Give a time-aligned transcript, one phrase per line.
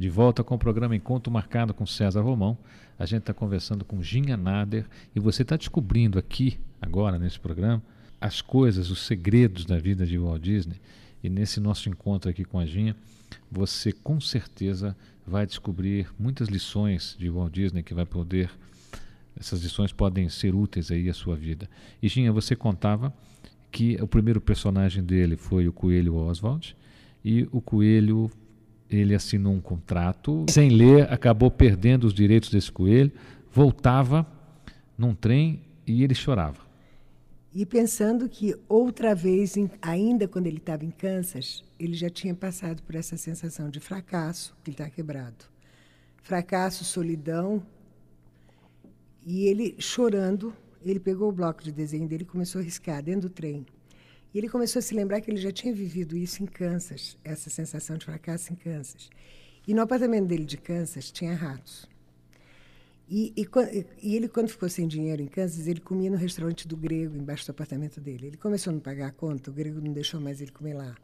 [0.00, 2.56] De volta com o programa Encontro Marcado com César Romão.
[2.98, 7.82] A gente está conversando com Ginha Nader e você está descobrindo aqui, agora nesse programa,
[8.18, 10.80] as coisas, os segredos da vida de Walt Disney.
[11.22, 12.96] E nesse nosso encontro aqui com a Ginha,
[13.52, 18.50] você com certeza vai descobrir muitas lições de Walt Disney que vai poder
[19.38, 21.68] essas lições podem ser úteis aí à sua vida.
[22.02, 23.12] E Ginha, você contava
[23.70, 26.74] que o primeiro personagem dele foi o coelho Oswald
[27.22, 28.30] e o coelho
[28.90, 33.12] ele assinou um contrato, sem ler, acabou perdendo os direitos desse coelho,
[33.52, 34.26] voltava
[34.98, 36.68] num trem e ele chorava.
[37.52, 42.82] E pensando que outra vez, ainda quando ele estava em Kansas, ele já tinha passado
[42.82, 45.46] por essa sensação de fracasso, que ele está quebrado.
[46.22, 47.62] Fracasso, solidão.
[49.26, 53.22] E ele chorando, ele pegou o bloco de desenho dele e começou a riscar dentro
[53.22, 53.66] do trem.
[54.32, 57.50] E ele começou a se lembrar que ele já tinha vivido isso em Kansas, essa
[57.50, 59.10] sensação de fracasso em Kansas.
[59.66, 61.88] E no apartamento dele de Kansas tinha ratos.
[63.08, 63.48] E, e,
[64.00, 67.44] e, ele, quando ficou sem dinheiro em Kansas, ele comia no restaurante do grego, embaixo
[67.44, 68.28] do apartamento dele.
[68.28, 70.94] Ele começou a não pagar a conta, o grego não deixou mais ele comer lá.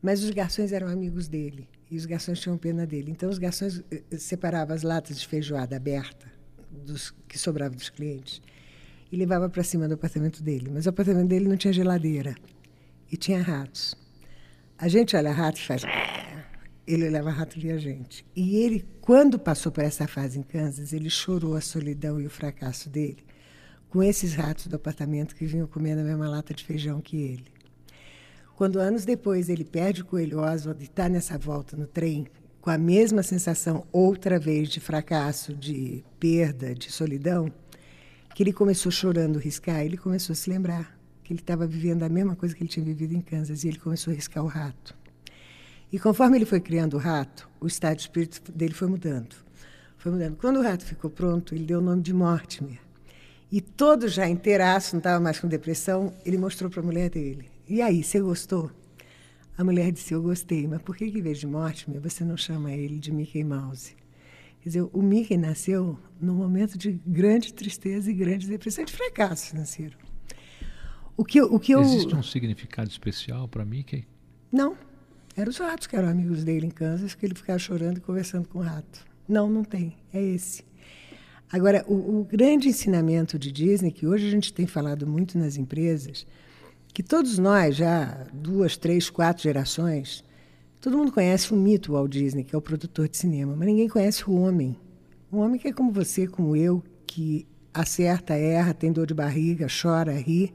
[0.00, 3.10] Mas os garçons eram amigos dele, e os garçons tinham pena dele.
[3.10, 6.32] Então, os garçons eh, eh, separavam as latas de feijoada aberta
[6.70, 8.40] dos, que sobravam dos clientes
[9.12, 10.70] e levava para cima do apartamento dele.
[10.72, 12.34] Mas o apartamento dele não tinha geladeira
[13.14, 13.94] e tinha ratos.
[14.76, 15.82] A gente olha rato e faz.
[16.84, 18.26] Ele leva rato e a gente.
[18.34, 22.30] E ele, quando passou por essa fase em Kansas, ele chorou a solidão e o
[22.30, 23.24] fracasso dele
[23.88, 27.46] com esses ratos do apartamento que vinham comendo a mesma lata de feijão que ele.
[28.56, 32.26] Quando anos depois ele perde o coelho Oswald e está nessa volta no trem,
[32.60, 37.48] com a mesma sensação outra vez de fracasso, de perda, de solidão,
[38.34, 42.08] que ele começou chorando riscar, ele começou a se lembrar que ele estava vivendo a
[42.08, 44.94] mesma coisa que ele tinha vivido em Kansas e ele começou a riscar o rato.
[45.90, 49.34] E conforme ele foi criando o rato, o estado de espírito dele foi mudando.
[49.96, 50.36] Foi mudando.
[50.36, 52.78] Quando o rato ficou pronto, ele deu o nome de Mortimer.
[53.50, 57.48] E todo já inteiraço, não estava mais com depressão, ele mostrou para a mulher dele.
[57.66, 58.70] E aí, você gostou?
[59.56, 62.72] A mulher disse, eu gostei, mas por que, em vez de Mortimer, você não chama
[62.72, 63.94] ele de Mickey Mouse?
[64.60, 69.50] Quer dizer, o Mickey nasceu num momento de grande tristeza e grande depressão, de fracasso
[69.50, 69.96] financeiro.
[71.16, 71.80] O que, o que eu...
[71.80, 74.04] Existe um significado especial para Mickey?
[74.50, 74.76] Não.
[75.36, 78.48] Eram os ratos que eram amigos dele em Kansas, que ele ficava chorando e conversando
[78.48, 79.04] com o rato.
[79.28, 79.96] Não, não tem.
[80.12, 80.64] É esse.
[81.52, 85.56] Agora, o, o grande ensinamento de Disney, que hoje a gente tem falado muito nas
[85.56, 86.26] empresas,
[86.92, 90.24] que todos nós, já duas, três, quatro gerações,
[90.84, 93.88] Todo mundo conhece o mito Walt Disney, que é o produtor de cinema, mas ninguém
[93.88, 94.76] conhece o homem.
[95.32, 99.66] O homem que é como você, como eu, que acerta, erra, tem dor de barriga,
[99.66, 100.52] chora, ri,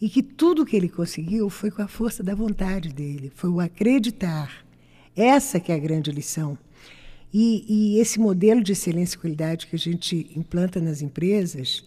[0.00, 3.60] e que tudo que ele conseguiu foi com a força da vontade dele, foi o
[3.60, 4.64] acreditar.
[5.16, 6.56] Essa que é a grande lição.
[7.32, 11.84] E, e esse modelo de excelência e qualidade que a gente implanta nas empresas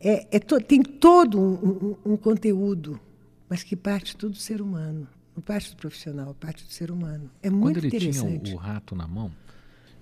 [0.00, 3.00] é, é to, tem todo um, um, um conteúdo,
[3.48, 5.08] mas que parte tudo do ser humano
[5.42, 7.30] parte do profissional, parte do ser humano.
[7.42, 8.44] É muito Quando ele interessante.
[8.44, 9.30] tinha o, o, rato na mão,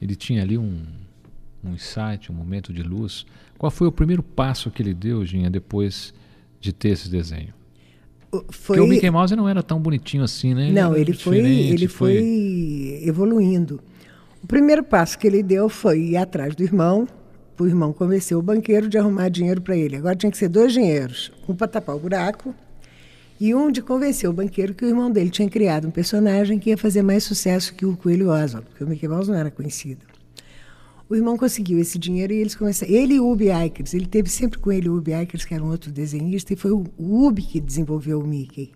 [0.00, 0.84] ele tinha ali um,
[1.62, 3.26] um insight, um momento de luz.
[3.58, 6.14] Qual foi o primeiro passo que ele deu, Ginha, depois
[6.64, 7.52] de ter esse desenho?
[8.50, 8.76] Foi...
[8.76, 10.64] Porque o Mickey Mouse não era tão bonitinho assim, né?
[10.64, 12.18] Ele não, ele foi, ele foi...
[12.18, 13.80] foi evoluindo.
[14.42, 17.06] O primeiro passo que ele deu foi ir atrás do irmão,
[17.58, 19.96] o irmão convenceu o banqueiro de arrumar dinheiro para ele.
[19.96, 22.54] Agora tinha que ser dois dinheiros, um para tapar o buraco
[23.38, 26.70] e um de convencer o banqueiro que o irmão dele tinha criado um personagem que
[26.70, 30.13] ia fazer mais sucesso que o Coelho Oswald, porque o Mickey Mouse não era conhecido.
[31.08, 32.92] O irmão conseguiu esse dinheiro e eles começaram.
[32.92, 35.62] Ele e o Ubi Ikers, ele teve sempre com ele o Ubi Ikers, que era
[35.62, 38.72] um outro desenhista, e foi o Ubi que desenvolveu o Mickey.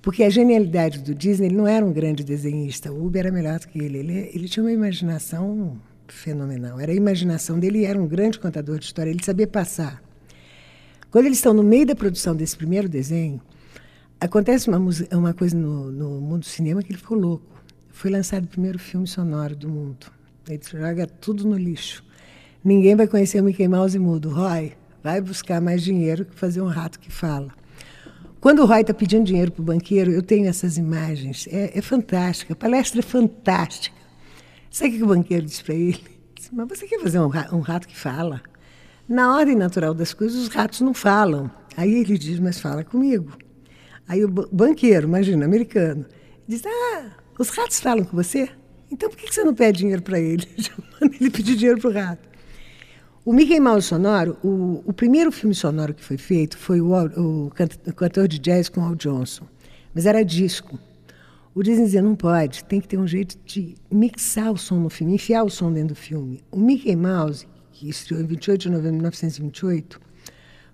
[0.00, 3.60] Porque a genialidade do Disney, ele não era um grande desenhista, o Ubi era melhor
[3.60, 3.98] do que ele.
[3.98, 6.80] Ele, ele tinha uma imaginação fenomenal.
[6.80, 10.02] Era a imaginação dele era um grande contador de história, ele sabia passar.
[11.10, 13.40] Quando eles estão no meio da produção desse primeiro desenho,
[14.22, 14.78] Acontece uma,
[15.12, 17.60] uma coisa no, no, mundo do cinema que ele ficou louco.
[17.90, 20.06] Foi lançado o primeiro filme sonoro do mundo.
[20.48, 22.04] Ele joga tudo no lixo.
[22.64, 24.30] Ninguém vai conhecer o Mickey Mouse mudo.
[24.30, 24.72] Roy,
[25.02, 27.52] vai buscar mais dinheiro que fazer um rato que fala.
[28.40, 31.46] Quando o Roy está pedindo dinheiro para o banqueiro, eu tenho essas imagens.
[31.50, 32.52] É, é fantástica.
[32.52, 33.96] A palestra é fantástica.
[34.70, 36.02] Sabe o que o banqueiro disse para ele?
[36.34, 38.42] Disse, Mas você quer fazer um, um rato que fala?
[39.08, 41.50] Na ordem natural das coisas, os ratos não falam.
[41.76, 43.36] Aí ele diz, mas fala comigo.
[44.08, 46.04] Aí o banqueiro, imagina, americano,
[46.46, 48.48] diz: Ah, os ratos falam com você?
[48.92, 50.46] Então por que você não pede dinheiro para ele?
[51.18, 52.28] Ele pedir dinheiro para o rato.
[53.24, 57.46] O Mickey Mouse sonoro, o, o, primeiro filme sonoro que foi feito foi o, o,
[57.46, 57.50] o
[57.94, 59.46] cantor de jazz com Al Johnson,
[59.94, 60.78] mas era disco.
[61.54, 64.90] O Disney dizia, não pode, tem que ter um jeito de mixar o som no
[64.90, 66.42] filme, enfiar o som dentro do filme.
[66.50, 70.00] O Mickey Mouse, que estreou em 28 de novembro de 1928,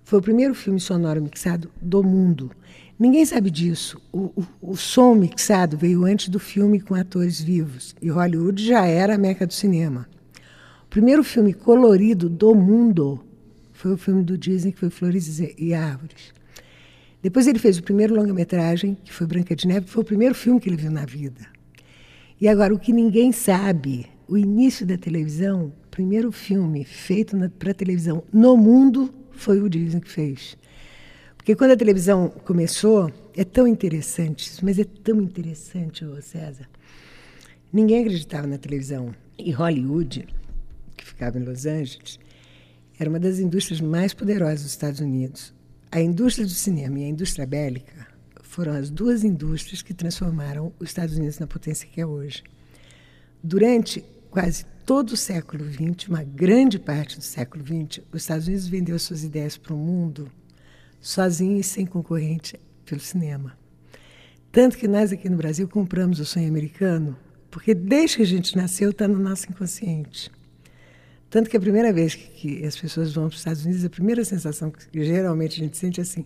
[0.03, 2.51] foi o primeiro filme sonoro mixado do mundo.
[2.99, 3.97] Ninguém sabe disso.
[4.11, 7.95] O, o, o, som mixado veio antes do filme com atores vivos.
[8.01, 10.05] E Hollywood já era a meca do cinema.
[10.83, 13.23] O primeiro filme colorido do mundo
[13.71, 16.33] foi o filme do Disney, que foi Flores e Árvores.
[17.23, 20.35] Depois ele fez o primeiro longa-metragem, que foi Branca de Neve, que foi o primeiro
[20.35, 21.47] filme que ele viu na vida.
[22.41, 27.73] E agora, o que ninguém sabe, o início da televisão, o primeiro filme feito para
[27.73, 30.57] televisão no mundo foi o Disney que fez.
[31.49, 36.69] Porque quando a televisão começou, é tão interessante, mas é tão interessante, ô César.
[37.73, 39.15] Ninguém acreditava na televisão.
[39.35, 40.27] E Hollywood,
[40.95, 42.19] que ficava em Los Angeles,
[42.99, 45.51] era uma das indústrias mais poderosas dos Estados Unidos.
[45.91, 48.05] A indústria do cinema e a indústria bélica
[48.43, 52.43] foram as duas indústrias que transformaram os Estados Unidos na potência que é hoje.
[53.43, 58.67] Durante quase todo o século XX, uma grande parte do século XX, os Estados Unidos
[58.67, 60.31] vendeu suas ideias para o mundo
[60.99, 63.57] sozinho e sem concorrente pelo cinema.
[64.51, 67.17] Tanto que nós aqui no Brasil compramos o sonho americano,
[67.51, 70.31] porque desde que a gente nasceu está no nosso inconsciente.
[71.29, 73.89] Tanto que a primeira vez que, que as pessoas vão para os Estados Unidos, a
[73.89, 76.25] primeira sensação que geralmente a gente sente é assim: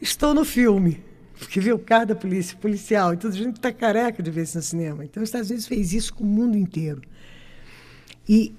[0.00, 1.02] estou no filme.
[1.38, 4.56] Porque viu o carro da polícia, policial, então a gente está careca de ver isso
[4.56, 5.04] no cinema.
[5.04, 7.00] Então, os Estados Unidos fez isso com o mundo inteiro.
[8.28, 8.52] E,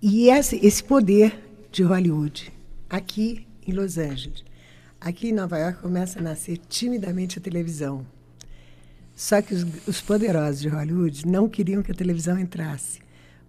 [0.00, 1.36] e esse, esse poder
[1.72, 2.52] de Hollywood,
[2.88, 4.44] aqui em Los Angeles,
[5.00, 8.06] aqui em Nova York, começa a nascer timidamente a televisão.
[9.14, 13.06] Só que os, os poderosos de Hollywood não queriam que a televisão entrasse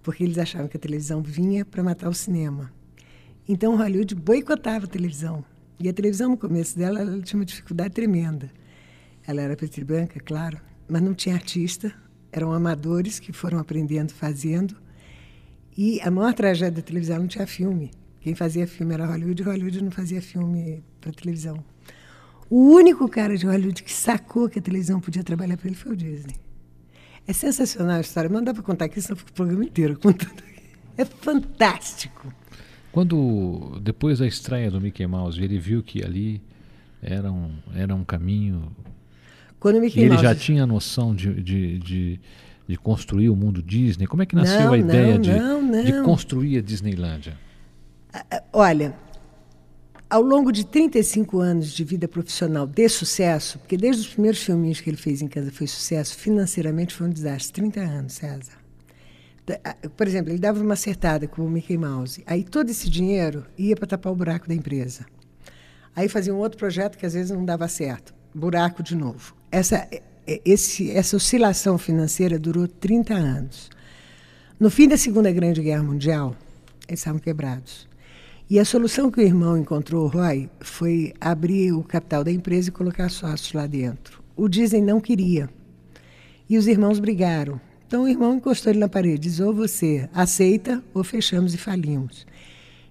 [0.08, 2.72] porque eles achavam que a televisão vinha para matar o cinema.
[3.46, 5.44] Então Hollywood boicotava a televisão.
[5.78, 8.50] E a televisão, no começo dela, ela tinha uma dificuldade tremenda.
[9.28, 11.94] Ela era preta e branca, claro, mas não tinha artista,
[12.32, 14.78] eram amadores que foram aprendendo, fazendo.
[15.78, 17.92] E a maior tragédia da televisão não tinha filme.
[18.22, 21.64] Quem fazia filme era Hollywood, e Hollywood não fazia filme para televisão.
[22.50, 25.92] O único cara de Hollywood que sacou que a televisão podia trabalhar para ele foi
[25.92, 26.36] o Disney.
[27.28, 28.30] É sensacional a história.
[28.30, 30.44] Mas não dá para contar aqui, senão fica o programa inteiro contando.
[30.98, 32.34] É fantástico.
[32.92, 36.42] Quando, depois da estreia do Mickey Mouse, ele viu que ali
[37.02, 38.72] era um, era um caminho.
[39.60, 40.24] Quando o Mickey e ele Mouse...
[40.24, 42.20] já tinha a noção de, de, de,
[42.68, 44.08] de, construir o mundo Disney.
[44.08, 47.38] Como é que nasceu não, a ideia não, de, não, de construir a Disneylândia?
[48.52, 48.96] Olha,
[50.10, 54.80] ao longo de 35 anos de vida profissional de sucesso, porque desde os primeiros filminhos
[54.80, 57.62] que ele fez em casa foi sucesso, financeiramente foi um desastre.
[57.62, 58.54] 30 anos, César.
[59.96, 62.24] Por exemplo, ele dava uma acertada com o Mickey Mouse.
[62.26, 65.06] Aí todo esse dinheiro ia para tapar o buraco da empresa.
[65.96, 68.14] Aí fazia um outro projeto que às vezes não dava certo.
[68.34, 69.36] Buraco de novo.
[69.52, 69.88] Essa,
[70.46, 73.70] esse, essa oscilação financeira durou 30 anos.
[74.60, 76.36] No fim da Segunda Grande Guerra Mundial,
[76.88, 77.88] eles estavam quebrados.
[78.50, 82.72] E a solução que o irmão encontrou, Roy, foi abrir o capital da empresa e
[82.72, 84.24] colocar sócios lá dentro.
[84.38, 85.50] O Disney não queria.
[86.50, 87.60] E os irmãos brigaram.
[87.86, 92.26] Então o irmão encostou ele na parede, diz: ou você aceita ou fechamos e falimos.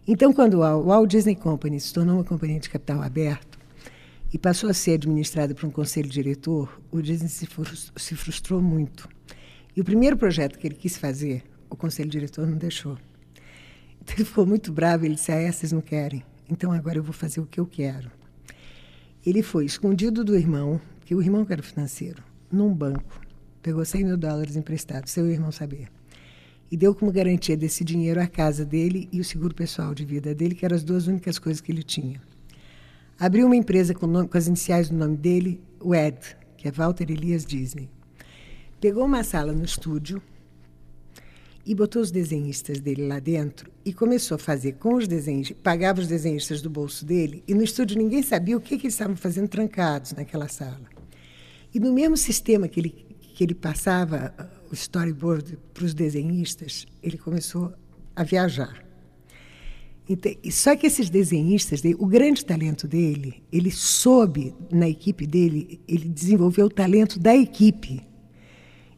[0.06, 3.58] Então, quando o Walt Disney Company se tornou uma companhia de capital aberto
[4.32, 9.08] e passou a ser administrada por um conselho diretor, o Disney se frustrou muito.
[9.74, 12.98] E o primeiro projeto que ele quis fazer, o conselho diretor não deixou.
[14.14, 16.24] Ele ficou muito bravo, ele disse, ah, essas não querem.
[16.48, 18.10] Então agora eu vou fazer o que eu quero.
[19.24, 23.20] Ele foi escondido do irmão, que o irmão era financeiro, num banco.
[23.60, 25.88] Pegou 100 mil dólares emprestados, sem o irmão saber.
[26.70, 30.34] E deu como garantia desse dinheiro a casa dele e o seguro pessoal de vida
[30.34, 32.20] dele, que eram as duas únicas coisas que ele tinha.
[33.18, 36.18] Abriu uma empresa com, nome, com as iniciais do nome dele, o Ed,
[36.56, 37.88] que é Walter Elias Disney.
[38.80, 40.22] Pegou uma sala no estúdio,
[41.66, 46.00] e botou os desenhistas dele lá dentro e começou a fazer com os desenhistas, pagava
[46.00, 49.16] os desenhistas do bolso dele, e no estúdio ninguém sabia o que, que eles estavam
[49.16, 50.88] fazendo trancados naquela sala.
[51.74, 56.86] E no mesmo sistema que ele, que ele passava uh, o storyboard para os desenhistas,
[57.02, 57.72] ele começou
[58.14, 58.86] a viajar.
[60.08, 66.08] Então, só que esses desenhistas, o grande talento dele, ele soube na equipe dele, ele
[66.08, 68.06] desenvolveu o talento da equipe.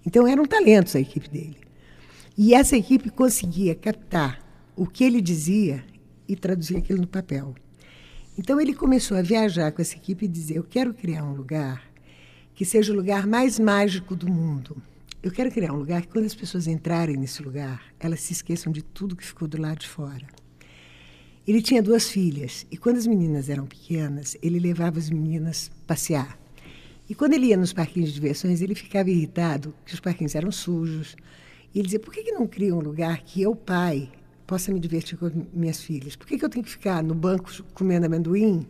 [0.05, 1.68] Então eram talentos a equipe dele.
[2.41, 4.41] E essa equipe conseguia captar
[4.77, 5.85] o que ele dizia
[6.29, 7.53] e traduzir aquilo no papel.
[8.39, 11.83] Então ele começou a viajar com essa equipe e dizer: Eu quero criar um lugar
[12.55, 14.81] que seja o lugar mais mágico do mundo.
[15.21, 18.73] Eu quero criar um lugar que, quando as pessoas entrarem nesse lugar, elas se esqueçam
[18.73, 20.25] de tudo que ficou do lado de fora.
[21.45, 26.39] Ele tinha duas filhas e, quando as meninas eram pequenas, ele levava as meninas passear.
[27.11, 30.53] E quando ele ia nos parquinhos de diversões, ele ficava irritado que os parquinhos eram
[30.53, 31.17] sujos.
[31.75, 34.11] E ele dizia: por que, que não cria um lugar que eu, pai,
[34.47, 36.17] possa me divertir com minhas filhas?
[36.17, 38.67] Por que, que eu tenho que ficar no banco comendo amendoim?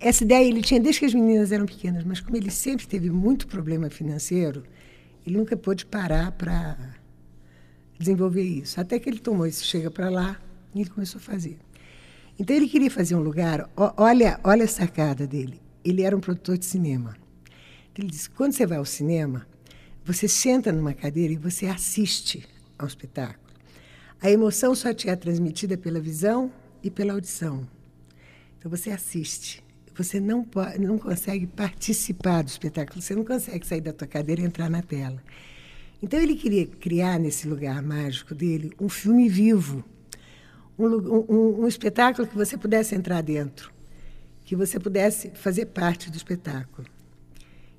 [0.00, 3.10] Essa ideia ele tinha desde que as meninas eram pequenas, mas como ele sempre teve
[3.10, 4.62] muito problema financeiro,
[5.26, 6.78] ele nunca pôde parar para
[7.98, 8.80] desenvolver isso.
[8.80, 10.40] Até que ele tomou isso, chega para lá
[10.74, 11.58] e ele começou a fazer.
[12.38, 15.60] Então ele queria fazer um lugar, olha, olha a sacada dele.
[15.84, 17.16] Ele era um produtor de cinema.
[17.92, 19.46] Então ele disse: quando você vai ao cinema,
[20.08, 22.48] você senta numa cadeira e você assiste
[22.78, 23.52] ao espetáculo.
[24.22, 26.50] A emoção só te é transmitida pela visão
[26.82, 27.68] e pela audição.
[28.58, 29.62] Então você assiste.
[29.94, 34.40] Você não, pode, não consegue participar do espetáculo, você não consegue sair da tua cadeira
[34.40, 35.22] e entrar na tela.
[36.02, 39.84] Então ele queria criar nesse lugar mágico dele um filme vivo,
[40.78, 43.70] um, um, um espetáculo que você pudesse entrar dentro,
[44.46, 46.88] que você pudesse fazer parte do espetáculo.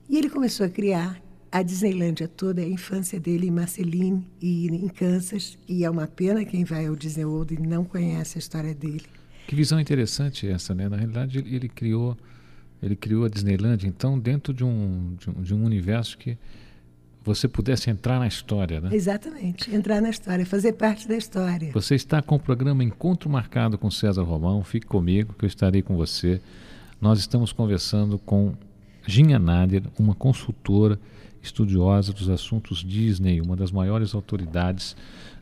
[0.07, 1.19] E ele começou a criar
[1.51, 6.46] a Disneylândia toda, a infância dele em Marceline e em Kansas, e é uma pena
[6.46, 9.06] quem vai ao Disney World e não conhece a história dele.
[9.48, 10.88] Que visão interessante essa, né?
[10.88, 12.15] Na realidade, ele, ele criou
[12.82, 16.38] ele criou a Disneyland, então, dentro de um, de um, de um universo que
[17.24, 18.89] você pudesse entrar na história, né?
[18.94, 21.72] Exatamente, entrar na história, fazer parte da história.
[21.74, 25.82] Você está com o programa Encontro Marcado com César Romão, fique comigo que eu estarei
[25.82, 26.41] com você.
[27.01, 28.53] Nós estamos conversando com
[29.06, 30.98] Ginha Nader, uma consultora
[31.41, 34.96] estudiosa dos assuntos Disney, uma das maiores autoridades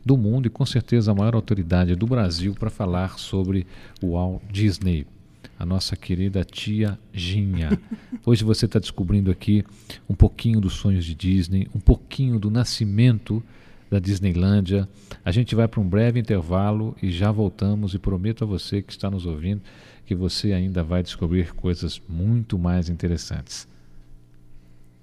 [0.04, 3.66] do mundo e com certeza a maior autoridade do Brasil para falar sobre
[4.02, 5.06] o Walt Disney,
[5.58, 7.78] a nossa querida tia Ginha.
[8.24, 9.64] Hoje você está descobrindo aqui
[10.08, 13.42] um pouquinho dos sonhos de Disney, um pouquinho do nascimento
[13.90, 14.88] da Disneylândia.
[15.24, 18.92] A gente vai para um breve intervalo e já voltamos e prometo a você que
[18.92, 19.62] está nos ouvindo
[20.06, 23.68] que você ainda vai descobrir coisas muito mais interessantes.